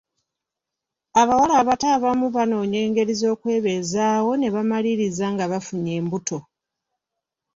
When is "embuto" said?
5.99-6.37